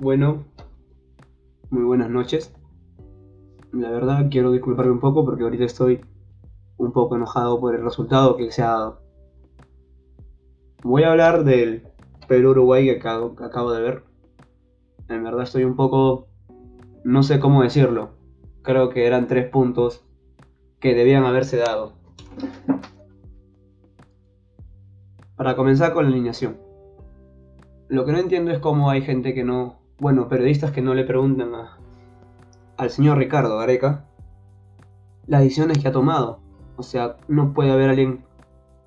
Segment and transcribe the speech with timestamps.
[0.00, 0.44] Bueno,
[1.68, 2.54] muy buenas noches.
[3.70, 6.00] La verdad quiero disculparme un poco porque ahorita estoy
[6.78, 9.02] un poco enojado por el resultado que se ha dado.
[10.82, 11.86] Voy a hablar del
[12.28, 14.04] Perú-Uruguay acabo, que acabo de ver.
[15.10, 16.28] En verdad estoy un poco...
[17.04, 18.12] no sé cómo decirlo.
[18.62, 20.02] Creo que eran tres puntos
[20.80, 21.92] que debían haberse dado.
[25.36, 26.56] Para comenzar con la alineación.
[27.88, 31.04] Lo que no entiendo es cómo hay gente que no bueno, periodistas que no le
[31.04, 31.78] preguntan a,
[32.78, 34.06] al señor Ricardo Gareca
[35.26, 36.40] las decisiones que ha tomado.
[36.76, 38.24] O sea, no puede haber alguien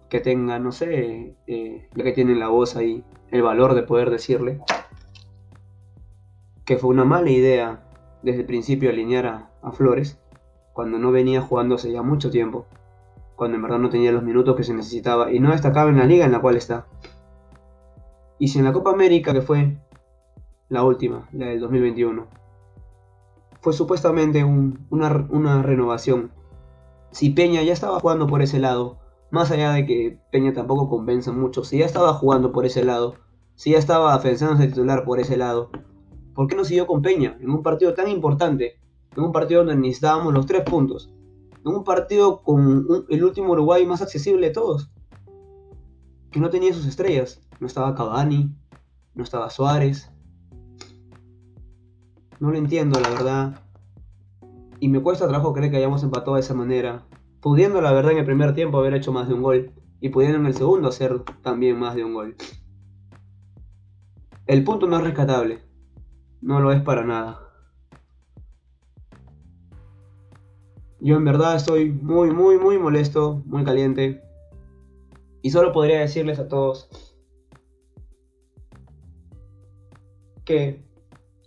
[0.10, 4.60] que tenga, no sé, eh, que tiene la voz ahí, el valor de poder decirle
[6.66, 7.84] que fue una mala idea
[8.24, 10.20] desde el principio alinear a, a Flores
[10.72, 12.66] cuando no venía jugándose ya mucho tiempo,
[13.36, 16.06] cuando en verdad no tenía los minutos que se necesitaba y no destacaba en la
[16.06, 16.88] liga en la cual está.
[18.40, 19.78] Y si en la Copa América, que fue
[20.70, 22.28] la última, la del 2021.
[23.62, 26.32] Fue supuestamente una, renovación.
[27.12, 28.98] Si Peña ya estaba jugando por ese lado,
[29.32, 33.16] más allá de que Peña tampoco convenza mucho, si ya estaba jugando por ese lado,
[33.56, 35.70] si ya estaba defensándose titular por ese lado,
[36.34, 38.80] ¿por qué no siguió con Peña en un partido tan importante?
[39.16, 41.14] En un partido donde necesitábamos los tres puntos.
[41.64, 44.90] En un partido con el último Uruguay más accesible de todos.
[46.32, 47.42] Que no tenía sus estrellas.
[47.60, 48.52] No estaba Cavani,
[49.14, 50.12] no estaba Suárez,
[52.44, 53.62] no lo entiendo, la verdad.
[54.82, 57.06] Y me cuesta trabajo creer que hayamos empatado de esa manera.
[57.40, 59.72] Pudiendo, la verdad, en el primer tiempo haber hecho más de un gol.
[60.02, 62.36] Y pudiendo en el segundo hacer también más de un gol.
[64.46, 65.62] El punto no es rescatable.
[66.42, 67.40] No lo es para nada.
[71.00, 74.22] Yo en verdad estoy muy, muy, muy molesto, muy caliente.
[75.42, 76.90] Y solo podría decirles a todos
[80.44, 80.84] que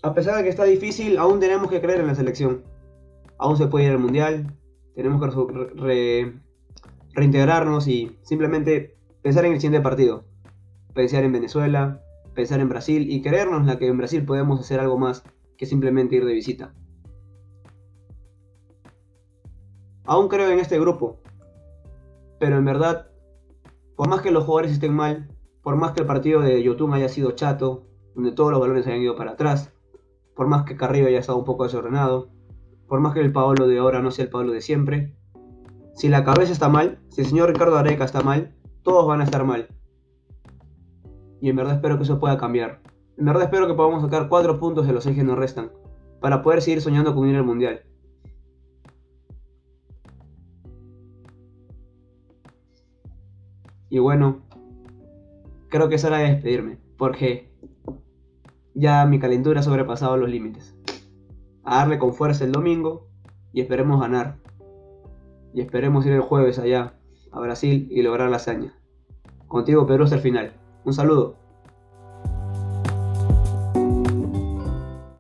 [0.03, 2.63] a pesar de que está difícil, aún tenemos que creer en la selección.
[3.39, 4.57] Aún se puede ir al mundial.
[4.95, 6.33] Tenemos que
[7.15, 10.25] reintegrarnos y simplemente pensar en el siguiente partido.
[10.95, 12.03] Pensar en Venezuela,
[12.35, 15.23] pensar en Brasil y creernos la que en Brasil podemos hacer algo más
[15.57, 16.75] que simplemente ir de visita.
[20.05, 21.21] Aún creo en este grupo,
[22.39, 23.11] pero en verdad,
[23.97, 25.29] por más que los jugadores estén mal,
[25.63, 29.01] por más que el partido de Yotun haya sido chato, donde todos los balones hayan
[29.01, 29.73] ido para atrás,
[30.37, 32.29] por más que Carrillo haya estado un poco desordenado,
[32.87, 35.17] por más que el Pablo de ahora no sea el Pablo de siempre,
[35.95, 39.25] si la cabeza está mal, si el señor Ricardo Areca está mal, todos van a
[39.25, 39.67] estar mal.
[41.41, 42.83] Y en verdad espero que eso pueda cambiar.
[43.17, 45.73] En verdad espero que podamos sacar 4 puntos de los 6 que nos restan,
[46.21, 47.81] para poder seguir soñando con ir al Mundial.
[53.89, 54.43] Y bueno,
[55.69, 57.51] creo que es hora de despedirme, porque
[58.77, 60.77] ya mi calentura ha sobrepasado los límites.
[61.65, 63.09] A darle con fuerza el domingo
[63.53, 64.37] y esperemos ganar.
[65.55, 66.95] Y esperemos ir el jueves allá
[67.33, 68.75] a Brasil y lograr la hazaña.
[69.49, 70.53] Contigo Perú hasta el final.
[70.85, 71.37] Un saludo.